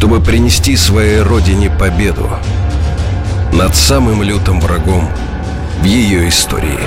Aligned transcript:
чтобы 0.00 0.18
принести 0.18 0.76
своей 0.76 1.20
родине 1.20 1.68
победу 1.68 2.26
над 3.52 3.76
самым 3.76 4.22
лютым 4.22 4.58
врагом 4.58 5.06
в 5.82 5.84
ее 5.84 6.26
истории. 6.26 6.78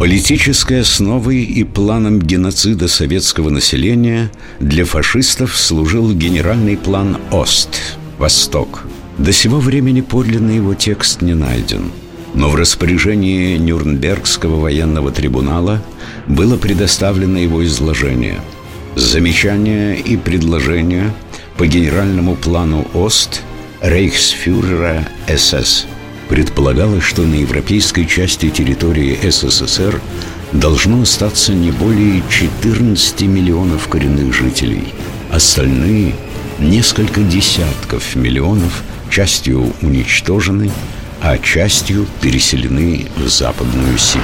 Политической 0.00 0.80
основой 0.80 1.36
и 1.44 1.62
планом 1.62 2.18
геноцида 2.18 2.88
советского 2.88 3.48
населения 3.48 4.32
для 4.58 4.84
фашистов 4.84 5.56
служил 5.56 6.12
генеральный 6.12 6.76
план 6.76 7.18
«Ост»– 7.30 7.80
«Восток». 8.18 8.82
До 9.18 9.32
сего 9.32 9.60
времени 9.60 10.00
подлинный 10.00 10.56
его 10.56 10.74
текст 10.74 11.22
не 11.22 11.34
найден– 11.34 11.92
но 12.34 12.50
в 12.50 12.56
распоряжении 12.56 13.56
Нюрнбергского 13.56 14.60
военного 14.60 15.10
трибунала 15.10 15.80
было 16.26 16.58
предоставлено 16.58 17.38
его 17.38 17.64
изложение– 17.64 18.40
Замечания 18.96 19.94
и 19.94 20.16
предложения 20.16 21.12
по 21.58 21.66
генеральному 21.66 22.34
плану 22.34 22.88
ОСТ 22.94 23.42
рейхсфюрера 23.82 25.06
СС. 25.28 25.84
Предполагалось, 26.30 27.04
что 27.04 27.20
на 27.20 27.34
европейской 27.34 28.06
части 28.06 28.48
территории 28.48 29.18
СССР 29.22 30.00
должно 30.52 31.02
остаться 31.02 31.52
не 31.52 31.72
более 31.72 32.22
14 32.30 33.20
миллионов 33.20 33.86
коренных 33.88 34.32
жителей. 34.32 34.94
Остальные, 35.30 36.14
несколько 36.58 37.20
десятков 37.20 38.16
миллионов, 38.16 38.82
частью 39.10 39.74
уничтожены, 39.82 40.70
а 41.20 41.36
частью 41.36 42.06
переселены 42.22 43.08
в 43.16 43.28
Западную 43.28 43.98
Сибирь. 43.98 44.22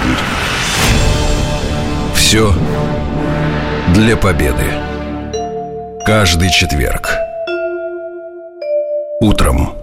Все 2.14 2.54
для 3.94 4.16
победы. 4.16 4.64
Каждый 6.06 6.50
четверг. 6.50 7.14
Утром. 9.20 9.81